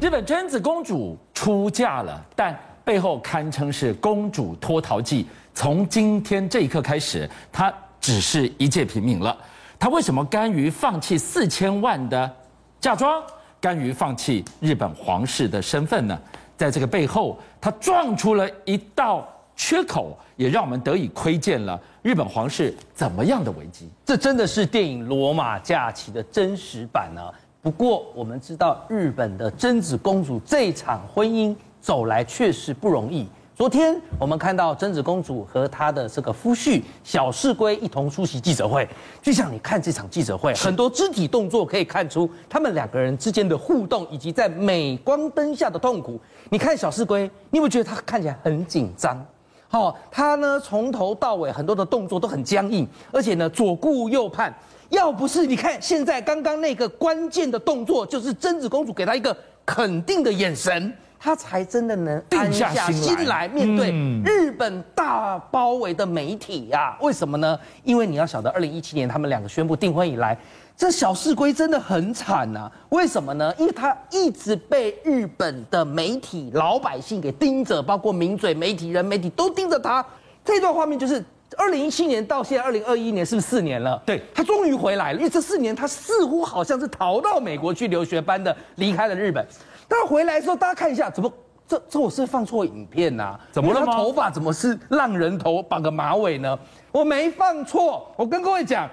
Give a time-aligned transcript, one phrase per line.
[0.00, 5.26] 日本贞子公主出嫁了，但背后堪称是公主脱逃记。
[5.52, 9.36] 从今天这一刻开始，她只是一介平民了。
[9.76, 12.32] 她为什么甘于放弃四千万的
[12.80, 13.20] 嫁妆，
[13.60, 16.16] 甘于放弃日本皇室的身份呢？
[16.56, 23.90] 在这个背后，她撞出了一道缺口，也让我们得以窥见了日本皇室怎么样的危机。
[24.06, 27.20] 这真的是电影《罗马假期》的真实版呢、
[27.60, 33.26] 不过，我们知道日本的贞子公主这场婚姻走来确实不容易。
[33.56, 38.88] 昨天我们看到贞子公主和她的这个夫婿小室圭一同出席记者会，
[39.20, 46.20] 就像你看这场记者会，很多肢体动作可以看出他们两个人之间的互动，以及在镁光灯下的痛苦。
[46.50, 49.20] 你看小室圭，你有没有觉得他看起来很紧张？
[49.66, 54.54] 好，他呢从头到尾很多的动作都很僵硬，而且呢左顾右盼。
[54.90, 63.90] 要不是你看现在刚刚那个关键的动作，就是贞子公主给他一个肯定的眼神，他才真的能安下心来面对
[64.24, 66.98] 日本大包围的媒体呀、啊？
[67.02, 67.58] 为什么呢？
[67.84, 70.38] 因为你要晓得，二零一七年他们两个宣布订婚以来，
[70.74, 72.72] 这小室圭真的很惨呐、啊。
[72.88, 73.52] 为什么呢？
[73.58, 80.02] 因为他一直被日本的媒体老百姓给盯着，包括名嘴、媒体人、媒体都盯着他。
[80.42, 81.22] 这段画面就是。
[81.56, 84.00] 二零一七年到现在二零二一年，是不是四年了？
[84.04, 89.44] 对，他终于回来了，因为这四年他似乎好像是逃到美国去留学般的离开了日本。
[89.88, 91.32] 但回来的时候，大家看一下，怎么
[91.66, 93.40] 这这我是放错影片呐、啊？
[93.50, 93.86] 怎么了吗？
[93.86, 96.58] 他头发怎么是浪人头，绑个马尾呢？
[96.92, 98.88] 我没放错，我跟各位讲。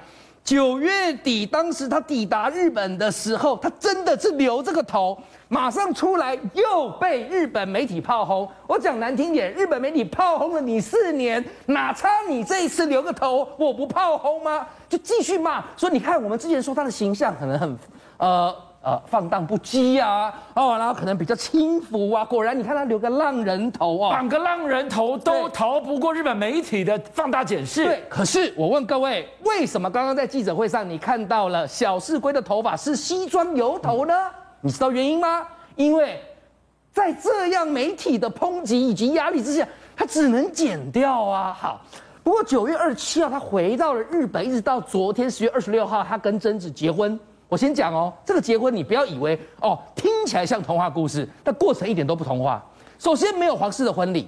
[0.46, 8.48] 九月底，当时他抵达日本的时候，他真的是留这个头，马上出来又被日本媒体炮轰。
[8.68, 14.68] 我讲难听点，日本媒体炮轰了你四年，哪差你这一次留个头，我不炮轰吗？
[14.88, 17.78] 就继续骂，说你看我们之前说他的形象可能很，
[18.18, 18.56] 呃。
[18.86, 22.24] 呃，放荡不羁啊，哦，然后可能比较轻浮啊。
[22.24, 27.84] 果然，你看他留个浪人头啊，绑个浪人头都逃不过日本媒体的放大检视。
[27.84, 34.14] 对，可是我问各位，为什么刚刚在记者会上你看到了小室圭的头发是西装油头呢？
[34.14, 35.48] 嗯、你知道原因吗？
[35.76, 36.22] 因为
[36.94, 41.58] 在这样媒体的抨击以及压力之下，他只能剪掉啊。
[41.60, 41.82] 好，
[42.22, 47.20] 不过九月二十七号他回到了日本，一直到昨天十月二十六号，他跟贞子结婚。
[47.48, 52.64] 我先讲哦，这个结婚你不要以为哦，听起来像童话故事，但过程一点都不童话。
[52.98, 54.28] 首先没有皇室的婚礼，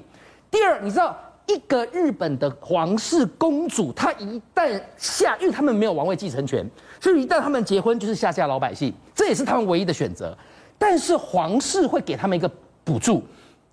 [0.52, 1.18] 第二，你知道
[1.48, 6.70] 一个日本的皇室公主，她一旦下，因为他们没有王位继承权，
[7.00, 10.38] 所以一旦他们结婚就是下嫁老百姓，这也是他们唯一的选择。
[10.78, 12.50] 但是皇室会给他们一个
[12.84, 13.24] 补助，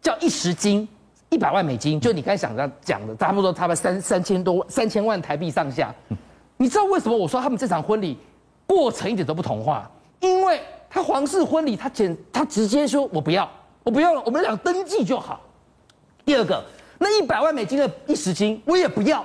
[0.01, 0.89] 叫一十金，
[1.29, 5.95] 一百万美金，就你刚才想的讲的，差不多差不多三三千多三千万台币上下。
[6.57, 8.17] 你知道为什么我说他们这场婚礼？
[8.67, 13.49] 过程一点都不童话，因为他皇室婚礼，他简他直接说，我不要，
[13.83, 15.41] 我不要了，我们俩登记就好。
[16.25, 16.65] 第二个，
[16.99, 19.25] 那一百万美金的一十金，我也不要。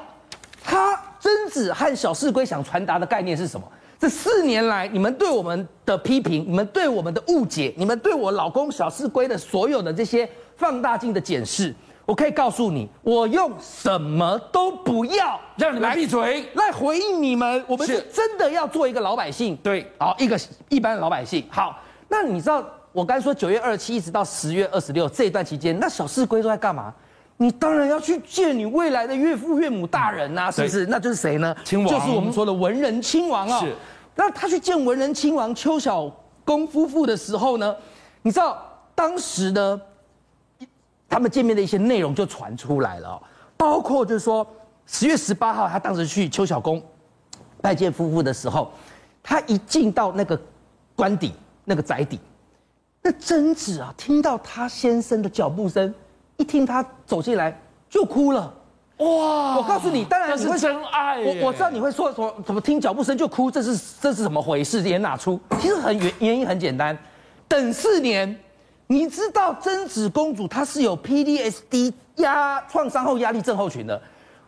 [0.63, 3.65] 他真子和小室圭想传达的概念是什么？
[3.97, 11.73] 这四年来，你们对我们的批评，你们对我们的误解，你们对我老公小室圭的所有的这些放大镜的检视。
[12.09, 17.63] 我可以告诉你，我用什么都不要让你们闭嘴来回应你们。
[17.67, 20.35] 我们是真的要做一个老百姓，对，好，一个
[20.69, 21.45] 一般的老百姓。
[21.51, 21.77] 好，
[22.07, 26.91] 那你知道我刚才说九月二十七一直到十月二十六这一段期间，那小四龟都在干嘛？
[27.37, 30.87] 你当然要去见你未来的岳父岳母大人呐、啊，是不是？
[30.87, 31.55] 那就是谁呢？
[31.63, 33.59] 亲王，就是我们说的文人亲王啊、哦。
[33.61, 33.75] 是。
[34.15, 36.11] 那他去见文人亲王邱小
[36.43, 37.75] 公夫妇的时候呢，
[38.23, 38.57] 你知道
[38.95, 39.79] 当时呢？
[41.09, 43.19] 他们见面的一些内容就传出来了，
[43.57, 44.45] 包括就是说，
[44.85, 46.81] 十月十八号，他当时去邱小公
[47.59, 48.71] 拜见夫妇的时候，
[49.23, 50.39] 他一进到那个
[50.95, 51.33] 官邸
[51.65, 52.19] 那个宅邸，
[53.01, 55.91] 那贞子啊，听到他先生的脚步声，
[56.37, 57.59] 一听他走进来
[57.89, 58.53] 就哭了，
[58.97, 59.57] 哇！
[59.57, 61.19] 我告诉你，当然是真爱。
[61.21, 64.81] 我我知道你会说什么，怎么听脚步声就哭，这是这是怎么回事？
[64.87, 65.39] 演哪出？
[65.59, 66.95] 其实很原原因很简单，
[67.47, 68.39] 等四年。
[68.91, 74.01] 你知道贞子公主她是有 PDSD 压创伤后压力症候群的，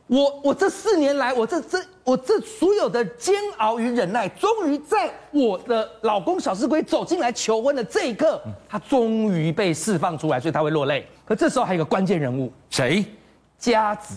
[0.07, 11.07] 我我这四年来我这这我这所有的煎熬与忍耐，终于在我的老公小室圭走进来求婚的这一刻，她终于被释放出来，所以她会落泪。
[11.23, 13.05] 可这时候还有一个关键人物，谁？
[13.59, 14.15] 佳子。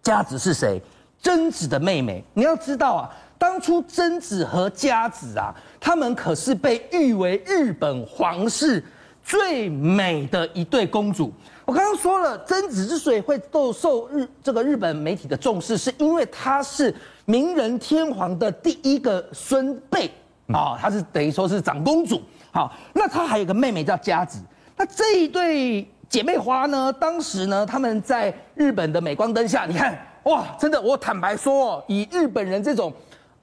[0.00, 0.80] 佳子是谁？
[1.20, 2.22] 贞子的妹妹。
[2.34, 8.80] 你要知道啊，当初贞子和佳子啊，他们可是被誉为日本皇室。
[9.24, 11.32] 最美的一对公主，
[11.64, 16.94] 我刚刚说了，真子之所以会受受日这个日本媒体的重视，是因为她是
[17.24, 20.10] 明仁天皇的第一个孙辈
[20.48, 22.20] 啊，她是等于说是长公主
[22.52, 24.38] 好，那她还有个妹妹叫佳子。
[24.76, 32.92] 那这一对姐妹花呢，当时呢，他们在日本的镁光灯下，你看，哇，真的，我坦白说哦，以日本人这种。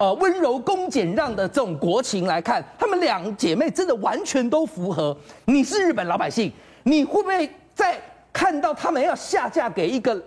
[0.02, 5.16] 呃，温柔恭俭让的这种国情来看，她们两姐妹真的完全都符合。
[5.46, 6.52] 你是日本老百姓，
[6.82, 8.02] 你会不会在
[8.34, 10.20] 看到她们要下嫁给一个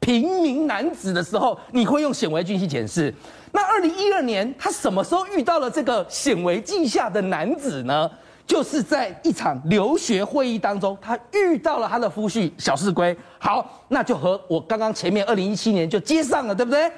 [0.00, 3.14] 平民男子的时候，你会用显微镜去检视？
[3.52, 8.10] 那二零一二年，她什么时候遇到了这个显微镜下的男子呢？
[8.46, 13.16] 就是在一场留学会议当中，她遇到了她的夫婿小室圭。
[13.38, 16.92] 好，那就和我刚刚前面二零一七年就接上了，对不对？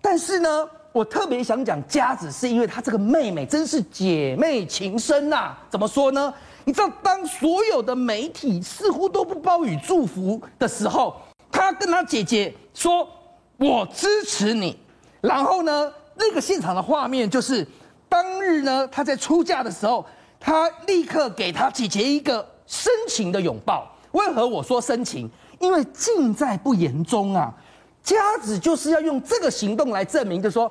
[0.00, 0.70] 但是呢？
[0.92, 6.32] 我特别想讲佳子，是因为她这个妹妹真是姐妹情深呐、怎么说呢？
[6.64, 11.14] 你知道，当所有的媒体似乎都不包予祝福的时候，
[11.50, 13.08] 她跟她姐姐说
[13.56, 14.76] ：“我支持你。”
[15.22, 17.66] 然后呢，那个现场的画面就是
[18.08, 20.04] 当日呢，她在出嫁的时候，
[20.40, 23.86] 她立刻给她姐姐一个深情的拥抱。
[24.10, 25.30] 为何我说深情？
[25.60, 27.54] 因为尽在不言中啊。
[28.02, 30.70] 佳子就是要用这个行动来证明，就是说，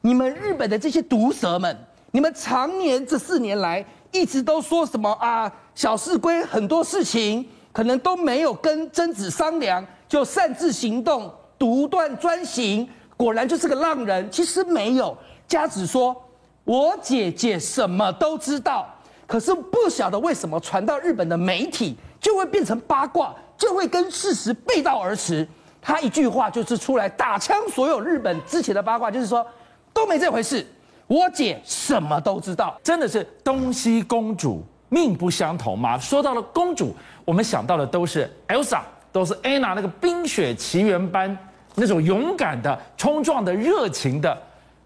[0.00, 1.76] 你们日本的这些毒蛇们，
[2.10, 5.52] 你们常年这四年来一直都说什么啊？
[5.74, 14.28] 小事归很多事情可能都没有跟贞子商量，就擅自行动，独断专行，果然就是个浪人。
[14.30, 15.16] 其实没有，
[15.46, 16.16] 佳子说，
[16.64, 18.86] 我姐姐什么都知道，
[19.26, 25.46] 可是不晓得为什么传到日本的媒体就会变成八卦，就会跟事实背道而驰。
[25.82, 29.46] 他一句话就是出来打枪，所有日本之前的八卦就是说
[29.92, 30.66] 都没这回事。
[31.06, 35.98] 我姐什么都知道，真的是东西公主命不相同吗？
[35.98, 36.94] 说到了公主，
[37.24, 38.80] 我们想到的都是 Elsa，
[39.10, 41.36] 都是 Anna 那个冰雪奇缘般
[41.74, 44.36] 那种勇敢的、冲撞的、热情的。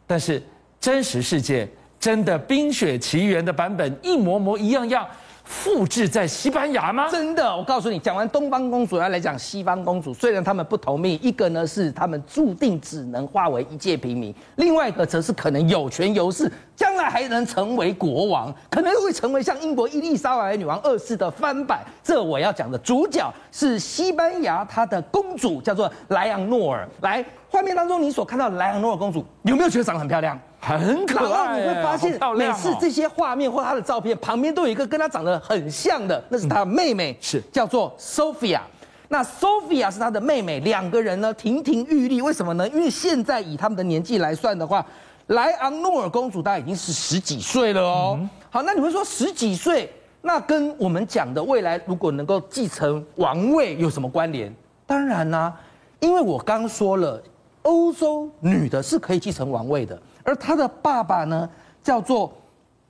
[0.06, 0.43] 但是
[0.81, 1.69] 真实世界
[1.99, 5.06] 真的冰雪奇缘的版本一模模一样样。
[5.44, 7.08] 复制在西班牙吗？
[7.11, 10.12] 真的，我告诉你，讲完东方公主，要来讲西方公主。
[10.12, 16.50] 虽然他们不同命，一个呢是他们注定只能化为一介平民，另外一个则是可能有权有势，
[16.84, 21.82] 将来还能成为国王，可能会成为像英国伊丽莎白女王二世的翻版。
[22.02, 26.86] 这我要讲的主角是西班牙，她的公主叫做莱昂诺尔。
[27.00, 30.38] 来，画面当中你所看到的莱昂诺尔公主，有没有觉得长得很漂亮？
[30.60, 38.60] 很可爱，你会发现每次这些画面或她的照片旁边都有一个跟她长得很像的，那是她的妹妹，是叫做 Sophia。
[39.08, 42.69] 那 Sophia 是她的妹妹，两个人呢亭亭玉立，为什么呢？
[42.69, 44.84] 因为现在以他们的年纪来算的话，
[45.29, 48.21] 莱昂诺尔公主大概已经是十几岁了哦。
[48.50, 49.93] 好，那你会说十几岁，
[50.23, 54.55] 那跟我们讲的未来如果能够继承王位有什么关联？
[54.87, 55.55] 当然啦，
[56.00, 57.23] 因为我刚说了，
[57.62, 60.00] 欧洲女的是可以继承王位的。
[60.23, 61.49] 而她的爸爸呢，
[61.82, 62.32] 叫做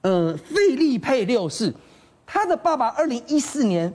[0.02, 1.72] 呃费利佩六世。
[2.26, 3.92] 他的爸爸二零一四年，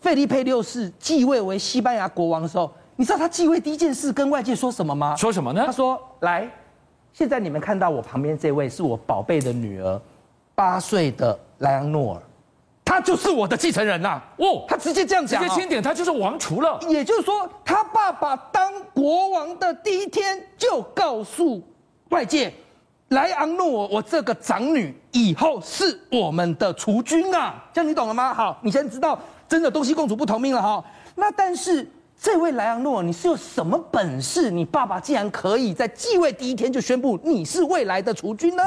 [0.00, 5.14] 费利佩六世继位为西班牙国王的时候，你知道他继位第一件事跟外界说什么吗？
[5.14, 5.62] 说什么呢？
[5.64, 6.50] 他说：“来，
[7.12, 10.00] 现在你们看到我旁边这位是我宝贝的女儿，
[10.54, 12.22] 八岁的莱昂诺尔，
[12.84, 16.78] 她就是我的继承人呐、啊！”哦，他直接这样讲，直接钦点他就是王储了。
[16.88, 21.62] 也就是说，他爸爸当国王的第一天就告诉
[22.08, 22.52] 外界。
[23.10, 28.32] 莱昂诺尔，我这个长女以后是我们的储君啊，这样你懂了吗？
[28.32, 29.18] 好，你现在知道
[29.48, 30.84] 真的东西公主不同命了哈。
[31.16, 31.84] 那但是
[32.22, 34.50] 这位莱昂诺，你是有什么本事？
[34.50, 38.62] 你爸爸竟然可以在继位第一天就宣布你是未来的储君呢？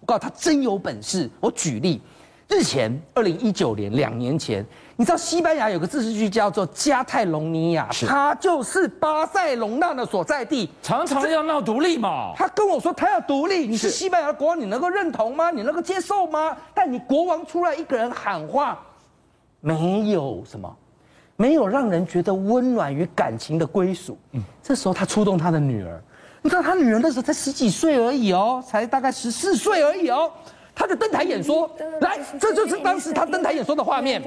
[0.00, 1.30] 我告诉他真有本事。
[1.38, 2.02] 我举例，
[2.48, 4.66] 日前二零一九年两年前。
[4.96, 12.32] 你知道西班牙有个自治区叫做加泰隆尼亚，它就是巴塞隆纳的所在地，常常要闹独立嘛。
[12.34, 15.52] 他跟我说他要独立，你是西班牙国王，你能够认同吗？
[15.52, 16.56] 你能够接受吗？
[16.74, 18.76] 但你国王出来一个人喊话，
[19.60, 20.76] 没有什么，
[21.40, 24.18] 没有让人觉得温暖与感情的归属。
[24.32, 26.02] 嗯，这时候他触动他的女儿，
[26.42, 30.28] 你知道他女儿那时候才十几岁而已哦，才大概十四岁而已哦。
[30.74, 31.68] 他的登台演说，
[32.00, 34.20] 来，这就是当时他登台演说的画面。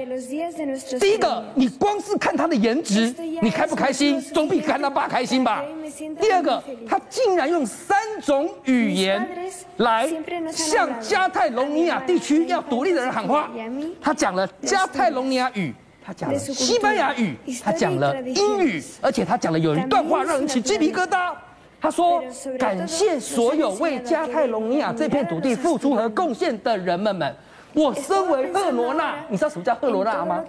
[0.98, 4.18] 第一个，你光是看他的颜值，你开不开心？
[4.18, 5.62] 总比看他爸开心吧。
[6.18, 9.26] 第二个，他竟然用三种语言
[9.78, 10.06] 来
[10.50, 13.50] 向加泰隆尼亚地区要独立的人喊话。
[14.00, 21.32] 他讲了加泰隆尼亚语，他讲了西班牙语，他讲了英语，而且他讲了有一段话让人起鸡皮疙瘩。
[21.80, 22.22] 他说
[22.60, 27.34] ：“感谢所有为加泰隆尼亚这片土地付出和贡献的人们们，
[27.74, 30.44] 我身为赫罗纳，你知道什么叫赫罗纳吗？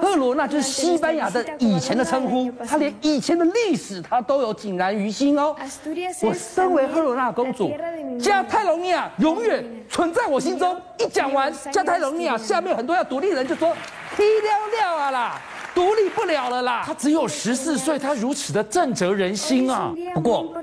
[0.00, 5.54] 赫罗纳就是西班牙的以前的称呼，他连以前的历史他都有井然于心哦。
[6.22, 7.70] 我身为赫罗纳公主，
[8.18, 10.74] 加泰隆尼亚永远存在我心中。
[10.98, 13.76] 一讲完加泰隆尼亚，下面很多要独立的人就说：
[14.16, 15.40] 踢掉掉啊啦，
[15.74, 16.82] 独立不了了啦。
[16.84, 19.92] 他只有十四岁，他如此的震慑人心啊。
[20.14, 20.54] 不过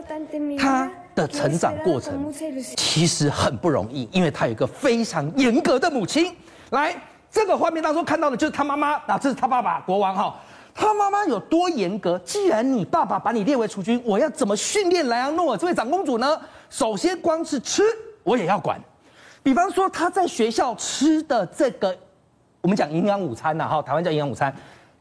[0.59, 0.89] 他。
[1.17, 2.31] 的成长过程
[2.75, 6.31] 其实很不容易，因为他有一个非常严格的母亲。
[6.69, 6.95] 来，
[7.31, 10.39] 这个画面当中看到的就是他妈妈，那这是他爸爸国王哈。
[10.75, 12.19] 他妈妈有多严格？
[12.19, 16.39] 既然你爸爸把你列为储君，我要怎么训练莱昂诺尔这位长公主呢？
[16.69, 17.81] 首先，光是吃
[18.21, 18.79] 我也要管。
[19.41, 21.97] 比方说，他在学校吃的这个，
[22.61, 24.53] 我们讲营养午餐呐，哈，台湾叫营养午餐，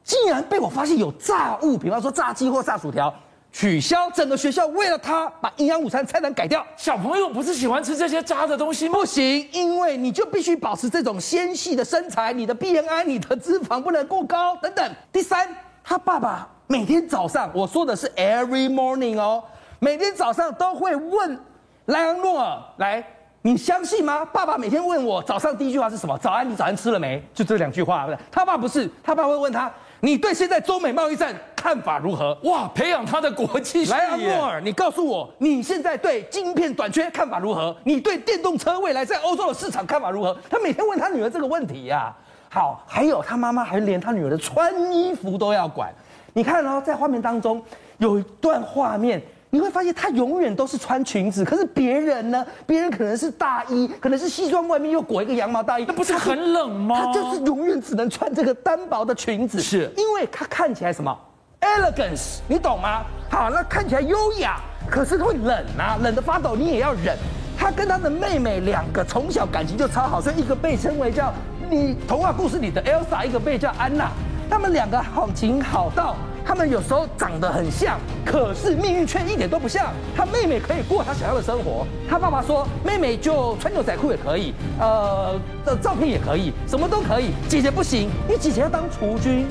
[0.04, 3.12] 竟然被我发现有炸物，比方说炸鸡或炸薯条。
[3.52, 6.62] 取消整个学校，为了他把营养午餐菜单改掉。
[6.76, 8.98] 小朋友不是喜欢吃这些炸的东西吗？
[8.98, 14.94] 不行，因为你就必须保持这种纤细的身材，你的 BMI、你的脂肪不能过高等等。
[15.10, 15.48] 第三，
[15.82, 19.42] 他爸爸每天早上，我说的是 every morning 哦，
[19.78, 21.40] 每天早上都会问
[21.86, 23.02] 莱昂诺尔来，
[23.46, 24.24] 你相信吗？
[24.24, 26.18] 爸爸每天问我早上第一句话是什么？
[26.18, 27.24] 早安，你早餐吃了没？
[27.32, 28.08] 就这两句话。
[28.28, 29.72] 他爸不是，他爸会问他。
[30.00, 32.36] 你对现在中美贸易战看法如何？
[32.42, 33.96] 哇，培养他的国际视野。
[33.96, 37.76] 莱昂诺尔，你告诉我，你现在对晶片短缺看法如何？
[37.84, 40.36] 你对电动车未来在欧洲的市场看法如何？
[40.50, 42.18] 他每天问他女儿这个问题呀、啊。
[42.50, 45.94] 好，还有他妈妈还连他女儿的穿衣服都要管。
[46.32, 47.62] 你看哦，在画面当中
[47.98, 49.22] 有一段画面。
[49.50, 52.44] 你会发现她永远都是穿裙子，可是别人呢？
[52.66, 57.00] 别人可能是大衣，可能是西装外面又裹一个羊毛大衣，那不是很冷吗？
[57.04, 61.16] 她就是永远只能穿这个单薄的裙子，是因为她看起来什么
[61.60, 63.04] ？elegance，你懂吗？
[63.30, 64.60] 好，那看起来优雅，
[64.90, 67.16] 可是会冷啊，冷得发抖，你也要忍。
[67.56, 71.32] 她跟她的妹妹两个从小感情就超好，所以一个被称为叫
[71.70, 74.10] 你童话故事里的 Elsa，一个被叫安娜，
[74.50, 76.16] 他们两个好情好到。
[76.46, 79.92] 他们有时候长得很像，可是命运却一点都不像。
[80.14, 85.34] 他妹妹可以过他想要的生活，他爸爸说妹妹就穿牛仔裤也可以，呃，
[85.64, 87.32] 的照片也可以，什么都可以。
[87.48, 89.44] 姐姐不行，因为姐姐要当厨君。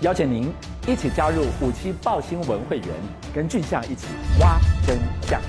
[0.00, 0.52] 邀请您
[0.88, 2.88] 一起加入五七爆新闻会员，
[3.32, 4.08] 跟俊相一起
[4.40, 5.40] 挖真相。